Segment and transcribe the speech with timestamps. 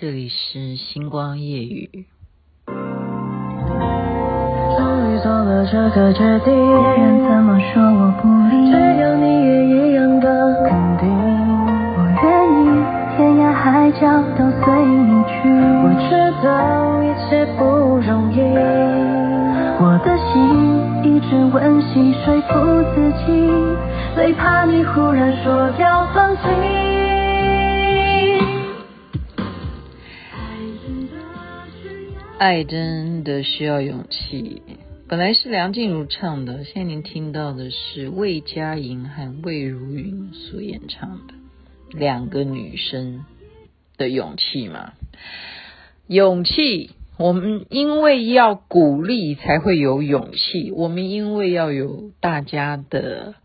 [0.00, 2.06] 这里是星光夜雨。
[2.66, 2.74] 终
[5.12, 11.06] 于做了这个决定，别人怎么说我不理，只有你也一样的肯定。
[11.94, 12.24] 我愿
[12.56, 12.64] 意
[13.14, 14.00] 天涯海角
[14.34, 15.46] 都随你去，
[15.84, 16.10] 我知
[16.42, 16.48] 道
[17.02, 17.62] 一切不
[17.98, 18.40] 容易，
[19.78, 20.32] 我的心
[21.04, 22.50] 一直温习说服
[22.94, 23.46] 自己，
[24.14, 26.81] 最怕你忽然说要放弃。
[32.44, 34.62] 爱真的需要勇气。
[35.06, 41.34] 本来是梁静茹唱的，现在您听到的是魏佳莹和魏如云所演唱的
[41.92, 43.24] 两个女生
[43.96, 44.94] 的勇气嘛。
[46.08, 53.36] 勇气，我们因为要鼓励才会有勇气，我们因为要有大家的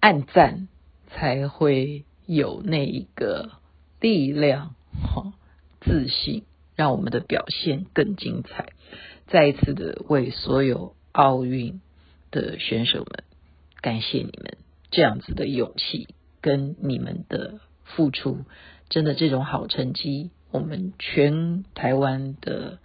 [0.00, 0.68] 暗赞
[1.08, 3.52] 才会有那一个
[4.00, 5.32] 力量，哈，
[5.80, 6.42] 自信。
[6.76, 8.72] 让我们的表现更精彩。
[9.26, 11.80] 再一次的为所有奥运
[12.30, 13.24] 的选手们
[13.80, 14.58] 感谢你们
[14.90, 16.08] 这样子的勇气
[16.42, 18.44] 跟你们的付出，
[18.90, 22.78] 真的这种好成绩，我们全台湾的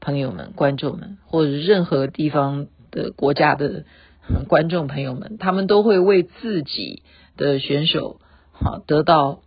[0.00, 3.84] 朋友们、观众们，或者任何地方的国家的
[4.48, 7.02] 观众朋友们，他们都会为自己
[7.36, 8.20] 的选手
[8.52, 9.40] 好得到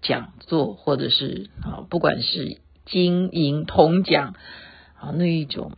[0.00, 2.58] 讲座，或者是好不管是。
[2.88, 4.34] 金银铜奖，
[4.98, 5.72] 啊，那一种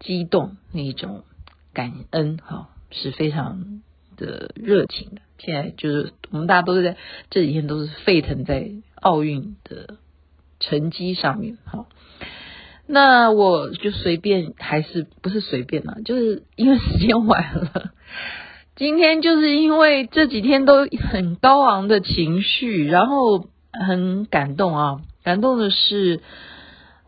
[0.00, 1.24] 激动，那一种
[1.72, 3.82] 感恩，哈，是非常
[4.16, 5.22] 的热情的。
[5.38, 6.96] 现在就是我们大家都是在
[7.28, 9.96] 这几天都是沸腾在奥运的
[10.60, 11.86] 成绩上面，哈。
[12.86, 15.94] 那我就随便，还是不是随便嘛？
[16.04, 17.90] 就是因为时间晚了，
[18.76, 26.20] 今天就是因为这几天都很高昂的情绪，然后很感动啊，感动的是。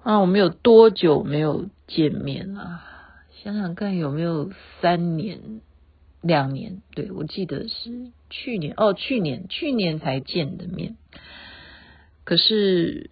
[0.04, 2.82] 啊，我们有多久没有见面了？
[3.42, 5.62] 想想看，有没有三年、
[6.20, 6.82] 两年？
[6.94, 10.96] 对，我记得是去年哦，去年去年才见的面。
[12.24, 13.08] 可是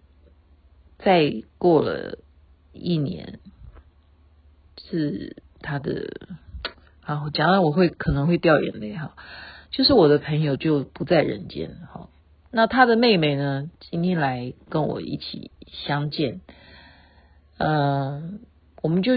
[0.99, 2.19] 再过了
[2.73, 3.39] 一年，
[4.77, 6.11] 是他的
[7.01, 9.15] 啊，我讲了我会可能会掉眼泪哈。
[9.71, 12.02] 就是我的朋友就不在人间哈。
[12.55, 13.71] 那他的妹妹呢？
[13.79, 16.39] 今天来跟我一起相见。
[17.57, 18.21] 呃，
[18.83, 19.13] 我们就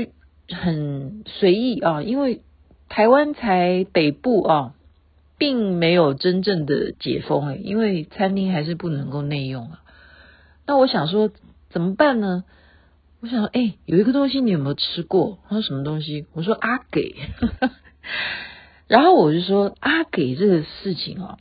[0.48, 2.40] 很随意啊，因为
[2.88, 4.74] 台湾才北部啊，
[5.36, 9.82] 并没有真正的解封诶，因为餐厅还是不能够内用啊。
[10.66, 11.30] 那我想说
[11.68, 12.44] 怎么办呢？
[13.20, 15.40] 我想说，哎，有一个东西你有没有吃过？
[15.50, 16.24] 他说什么东西？
[16.32, 17.14] 我说阿给，
[18.88, 21.36] 然后我就说阿给这个事情啊。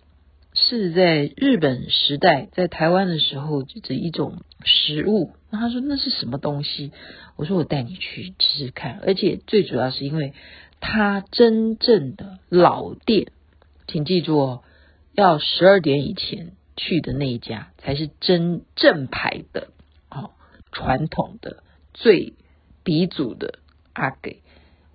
[0.56, 5.34] 是在日本时代，在台湾的时候，就这一种食物。
[5.50, 6.92] 那他说那是什么东西？
[7.36, 9.00] 我说我带你去吃吃看。
[9.06, 10.34] 而且最主要是因为
[10.80, 13.34] 它真正的老店，
[13.86, 14.64] 请记住哦，
[15.14, 19.68] 要十二点以前去的那一家才是真正牌的
[20.10, 20.32] 哦，
[20.72, 22.34] 传统的最
[22.84, 23.60] 鼻祖的
[23.92, 24.42] 阿给。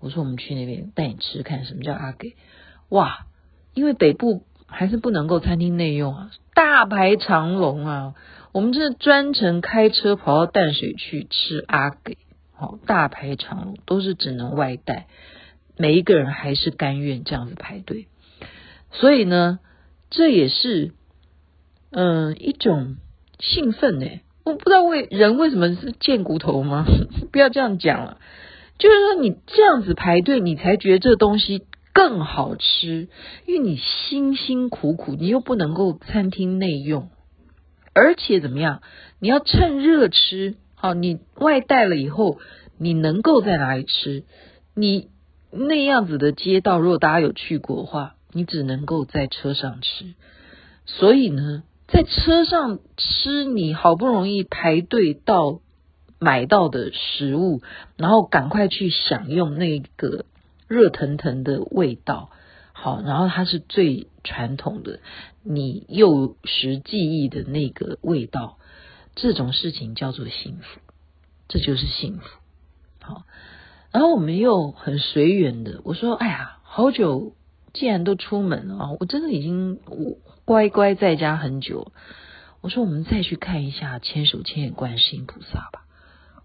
[0.01, 2.35] 我说我们去那边带你吃吃看什么叫阿给。
[2.89, 3.27] 哇，
[3.75, 4.43] 因为北部。
[4.71, 8.15] 还是不能够餐厅内用啊，大排长龙啊！
[8.53, 12.17] 我们这专程开车跑到淡水去吃阿给，
[12.53, 15.07] 好，大排长龙，都是只能外带，
[15.77, 18.09] 每一个人还是甘愿这样子排队。
[18.93, 19.59] 所以呢，
[20.09, 20.93] 这也是
[21.93, 22.97] 嗯、一种
[23.39, 24.07] 兴奋呢。
[24.45, 26.87] 我不知道为人为什么是贱骨头吗？
[27.31, 28.19] 不要这样讲了，
[28.79, 31.67] 就是说你这样子排队，你才觉得这东西。
[32.01, 33.11] 更好吃，
[33.47, 37.11] 因为你辛辛苦苦，你又不能够餐厅内用，
[37.93, 38.81] 而且怎么样？
[39.19, 42.39] 你要趁热吃，好，你外带了以后，
[42.79, 44.25] 你能够在哪里吃？
[44.75, 45.11] 你
[45.53, 50.15] 那样子的街道，如果大家有去过的话，你只能够在车上吃。
[50.87, 55.61] 所以呢，在车上吃，你好不容易排队到
[56.19, 57.61] 买到的食物，
[57.99, 60.25] 然后赶快去享用那个。
[60.71, 62.31] 热腾腾的味道，
[62.73, 65.01] 好，然后它是最传统的，
[65.43, 68.57] 你幼时记忆的那个味道，
[69.17, 70.81] 这种事情叫做幸福，
[71.49, 72.25] 这就是幸福。
[73.01, 73.25] 好，
[73.91, 77.35] 然后我们又很随缘的，我说，哎呀，好久，
[77.73, 79.81] 既然都出门了，我真的已经
[80.45, 81.91] 乖乖在家很久，
[82.61, 85.83] 我说我们再去看一下千手千眼观世音菩萨吧。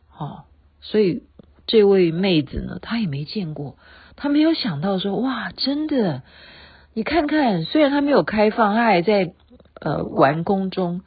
[0.07, 0.47] 好，
[0.81, 1.21] 所以
[1.67, 3.77] 这位妹子呢，她也没见过。
[4.15, 6.23] 他没有想到说，哇，真的，
[6.93, 9.33] 你看看，虽然他没有开放，他还在
[9.81, 11.01] 呃完工中，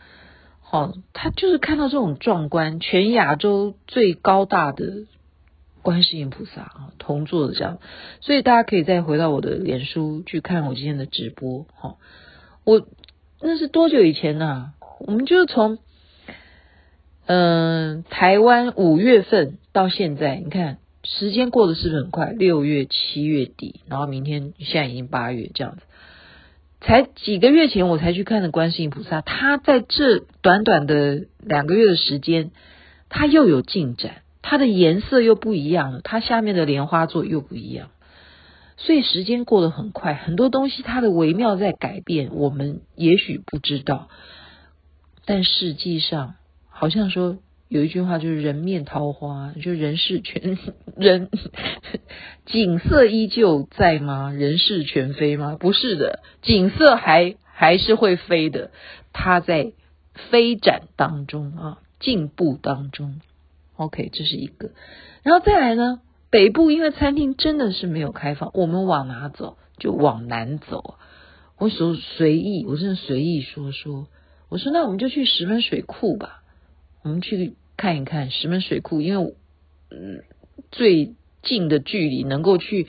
[0.60, 5.06] 好，他就是看到这种壮观，全亚洲最高大的
[5.80, 7.78] 观世音菩萨啊，同坐的这样，
[8.20, 11.66] 所以大家可以再回到我的脸书去看我今天的直播。
[11.74, 11.98] 好，
[12.64, 12.86] 我
[13.40, 15.78] 那是多久以前呢、我们就是从
[17.26, 20.78] 嗯、台湾五月份到现在，你看。
[21.10, 22.32] 时间过得是不是很快？
[22.32, 25.82] 六月、七月底，然后明天现在已经八月，这样子，
[26.82, 32.50] 才几个月前我才去看的观世音菩萨，他在这短短的两个月的时间，
[33.08, 37.88] 他又有进展，它的颜色又不一样了，它下面的莲花座又不一样，
[38.76, 44.08] 所以时间过得很快，很多东西它的微妙在改变，我们也许不知道，
[45.24, 46.34] 但实际上
[46.68, 47.38] 好像说。
[47.68, 50.58] 有一句话就是“人面桃花”，就人事全
[50.96, 51.28] 人
[52.46, 54.32] 景色依旧在吗？
[54.32, 55.56] 人事全非吗？
[55.60, 58.70] 不是的，景色还还是会飞的，
[59.12, 59.72] 它在
[60.30, 63.20] 飞展当中啊，进步当中。
[63.76, 64.70] OK，这是一个。
[65.22, 66.00] 然后再来呢，
[66.30, 69.58] 北部因为餐厅真的是没有开放，我们往哪走？
[69.76, 70.94] 就往南走。
[71.58, 74.08] 我说随意，我真的随意说说。
[74.48, 76.42] 我说那我们就去石门水库吧。
[77.02, 79.34] 我们去看一看石门水库，因为
[79.90, 80.22] 嗯
[80.70, 82.88] 最近的距离能够去，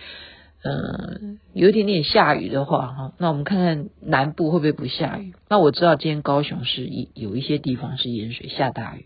[0.64, 5.34] 嗯、有一点点下雨的话哈，那我们看看南部会不会不下雨？
[5.48, 9.06] 那我知道今天高雄是一有一些地方是淹水下大雨，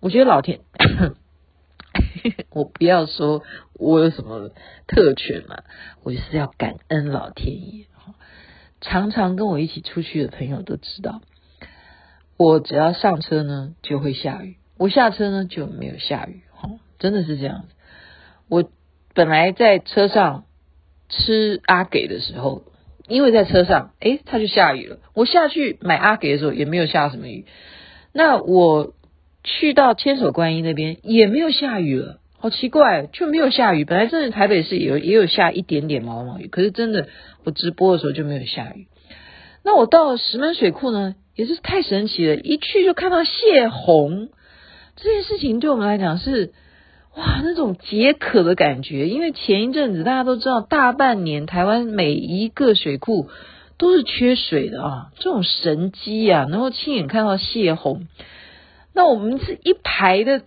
[0.00, 0.60] 我觉得老天，
[2.50, 3.42] 我不要说
[3.74, 4.50] 我有什么
[4.86, 5.64] 特权嘛，
[6.04, 7.86] 我就是要感恩老天爷。
[8.80, 11.20] 常常跟我一起出去的朋友都知道。
[12.36, 16.42] 我只要上车呢，就会下雨；我下车呢，就没有下雨。
[16.62, 17.74] 哦，真的是这样子。
[18.48, 18.70] 我
[19.14, 20.44] 本来在车上
[21.08, 22.62] 吃阿给的时候，
[23.08, 24.98] 因为在车上，诶，它就下雨了。
[25.14, 27.46] 我下去买阿给的时候，也没有下什么雨。
[28.12, 28.94] 那我
[29.44, 32.20] 去到千手观音那边，也没有下雨了。
[32.38, 33.84] 好奇怪，就没有下雨。
[33.84, 37.08] 本来真的台北市也有也有下一点点毛毛雨，可是真的
[37.44, 38.86] 我直播的时候就没有下雨。
[39.64, 41.14] 那我到石门水库呢？
[41.34, 44.30] 也是太神奇了，一去就看到泄洪，
[44.96, 46.52] 这件事情对我们来讲是
[47.14, 49.08] 哇那种解渴的感觉。
[49.08, 53.28] 因为前一阵子大家都知道，大半年台湾每一个水库
[53.76, 58.06] 都是缺水的啊，这种神机啊，能够亲眼看到泄洪。
[58.94, 60.40] 那我们是一排的，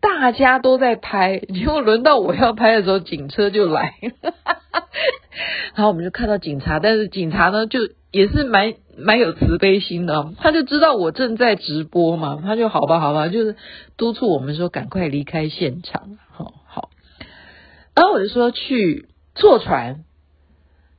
[0.00, 3.94] 大家都在拍，结果轮到我要拍的时候，警车就来，
[5.74, 7.80] 然后我们就看到警察，但是警察呢就
[8.10, 8.74] 也是蛮。
[8.96, 13.56] 蛮有慈悲心的，他就知道我正在直播嘛，他就好吧，好吧，就是
[13.96, 16.90] 督促我们说赶快离开现场，好好。
[17.94, 20.04] 然后我就说去坐船，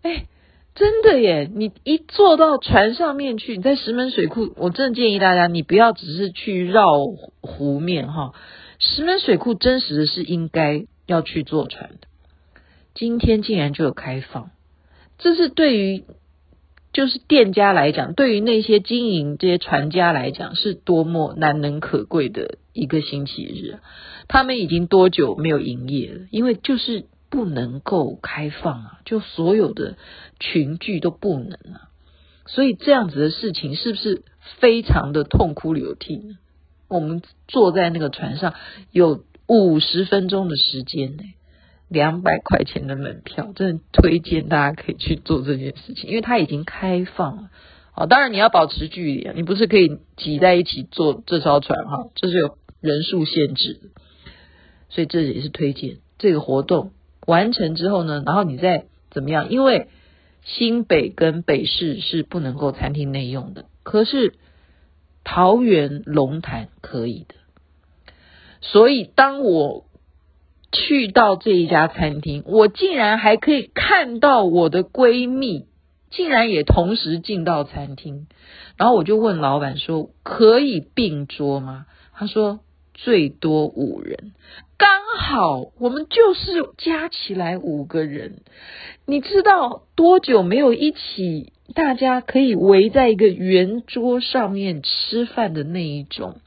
[0.01, 0.25] 哎，
[0.73, 1.49] 真的耶！
[1.53, 6.85] 你一坐到船上面去，你在石门水库，我真的建议大家，你不要只是去绕
[7.41, 8.33] 湖面哈。
[8.79, 12.07] 石门水库真实的是应该要去坐船的，
[12.93, 14.51] 今天竟然就有开放，
[15.17, 16.03] 这是对于。
[16.95, 23.79] 就是店家来讲，对于那些经营这些船家来讲，是多么难能可贵的一个星期日。
[24.29, 26.21] 他们已经多久没有营业了？
[26.31, 29.97] 因为就是不能够开放啊，就所有的
[30.39, 31.91] 群聚都不能啊。
[32.45, 34.23] 所以这样子的事情是不是
[34.61, 36.37] 非常的痛哭流涕呢？
[36.87, 38.53] 我们坐在那个船上
[38.91, 41.23] 有五十分钟的时间呢。
[41.95, 47.49] 两百块钱的门票，真的推荐大家可以去做这件事情，因为它已经开放了。
[47.93, 53.79] 好，当然你要保持距离，你不是可以挤在一起坐这艘船哈，这是有人数限制的。
[54.89, 56.91] 所以这也是推荐这个活动
[57.25, 59.49] 完成之后呢，然后你再怎么样？
[59.49, 59.87] 因为
[60.43, 64.33] 新北跟北市是不能够餐厅内用的，可是
[65.23, 67.35] 桃园龙潭可以的。
[68.59, 69.85] 所以当我。
[70.75, 75.67] 去到这一家餐厅，我竟然还可以看到我的闺蜜，
[76.11, 78.27] 竟然也同时进到餐厅。
[78.77, 82.59] 然后我就问老板说：“可以并桌吗？”他说
[82.93, 84.33] ：“最多五人，
[84.77, 88.41] 刚好我们就是加起来五个人。
[89.05, 96.41] 你知道多久没有一起大家可以围在一个圆桌上面吃饭的那一种，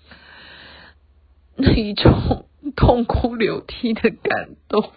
[1.56, 2.44] 那一种。”
[2.80, 4.92] 痛哭流涕的感动，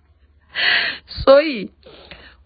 [1.08, 1.70] 所以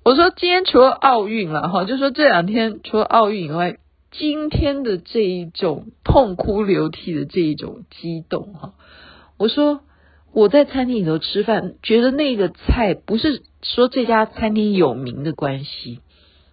[0.04, 3.78] 我说今天除了奥运了哈，就说这两天除了奥运以外，
[4.12, 8.74] 今天的这一种痛哭流涕的这一种激动哈，
[9.36, 9.80] 我说
[10.32, 15.98] 我在餐厅里头吃饭，觉得那个菜不是说这家餐厅有名的关系，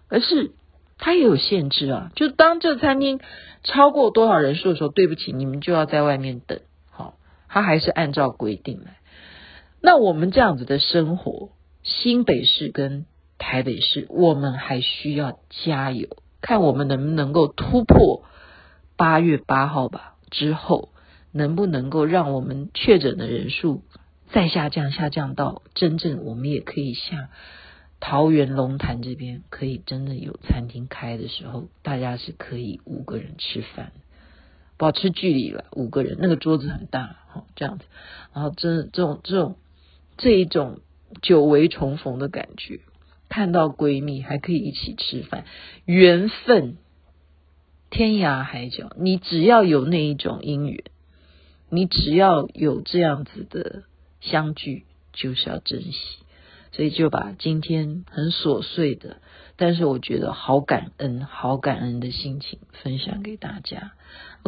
[0.08, 0.50] 而是
[0.98, 2.10] 它也有限制啊。
[2.16, 3.20] 就当这餐厅
[3.62, 6.58] 超过多少人数的时候，对不起，你们就要在外面等。
[7.48, 8.98] 他，还是按照规定来。
[9.80, 11.50] 那我们这样子的生活，
[11.82, 13.06] 新北市跟
[13.38, 16.08] 台北市，我们还需要加油，
[16.40, 18.24] 看我们能不能够突破
[18.96, 20.90] 八月八号吧之后，
[21.32, 23.82] 能不能够让我们确诊的人数
[24.30, 27.28] 再下降，下降到真正我们也可以像
[28.00, 33.92] 桃园龙潭这边可以真的有餐厅开的时候，大家是可以五个人吃饭，
[34.78, 37.84] 保持距离了，五个人那个桌子很大，好这样子，
[38.32, 39.56] 然后这这种这种。
[40.20, 40.80] 这一种
[41.22, 42.80] 久违重逢的感觉，
[43.28, 45.44] 看到闺蜜还可以一起吃饭，
[45.84, 46.76] 缘分
[47.88, 50.82] 天涯海角，你只要有那一种姻缘，
[51.70, 53.84] 你只要有这样子的
[54.20, 56.18] 相聚，就是要珍惜。
[56.72, 59.18] 所以就把今天很琐碎的，
[59.56, 63.92] 但是我觉得好感恩、好感恩的心情分享给大家。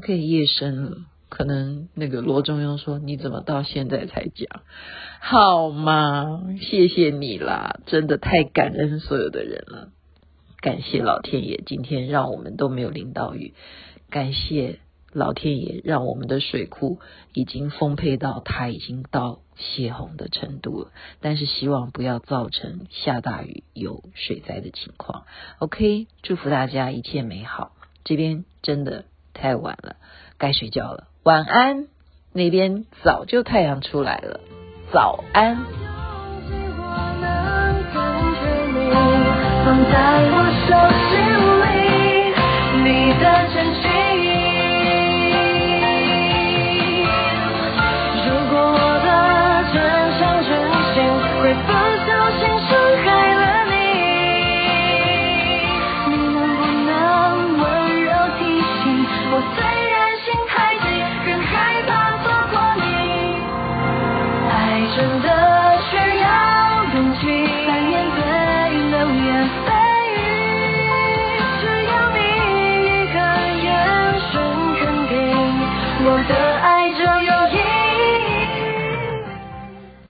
[0.01, 0.97] OK，夜深了。
[1.29, 4.63] 可能那个罗中庸说：“你怎么到现在才讲？
[5.21, 6.43] 好吗？
[6.59, 9.91] 谢谢你啦，真的太感恩所有的人了。
[10.63, 13.53] 感谢老天爷，今天让我们都没有淋到雨。
[14.09, 14.79] 感谢
[15.13, 16.99] 老天爷，让我们的水库
[17.35, 20.93] 已经丰沛到它已经到泄洪的程度了。
[21.21, 25.27] 但是希望不要造成下大雨有水灾的情况。
[25.59, 27.73] OK，祝福大家一切美好。
[28.03, 29.05] 这边真的
[29.41, 29.97] 太晚了，
[30.39, 31.87] 该睡觉了。”晚安，
[32.33, 34.41] 那边早就太阳出来了。
[34.93, 35.57] 早安。
[36.83, 37.25] 我
[43.19, 43.90] 的爱。